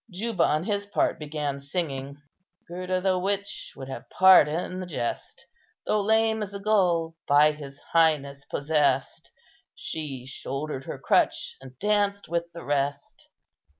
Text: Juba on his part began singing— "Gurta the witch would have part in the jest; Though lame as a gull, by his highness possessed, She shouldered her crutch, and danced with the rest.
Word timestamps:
Juba 0.09 0.43
on 0.45 0.63
his 0.63 0.87
part 0.87 1.19
began 1.19 1.59
singing— 1.59 2.19
"Gurta 2.67 3.01
the 3.03 3.19
witch 3.19 3.73
would 3.75 3.87
have 3.87 4.09
part 4.09 4.47
in 4.47 4.79
the 4.79 4.87
jest; 4.87 5.45
Though 5.85 6.01
lame 6.01 6.41
as 6.41 6.55
a 6.55 6.59
gull, 6.59 7.15
by 7.27 7.51
his 7.51 7.79
highness 7.79 8.43
possessed, 8.45 9.29
She 9.75 10.25
shouldered 10.25 10.85
her 10.85 10.97
crutch, 10.97 11.55
and 11.61 11.77
danced 11.77 12.27
with 12.27 12.51
the 12.51 12.63
rest. 12.63 13.29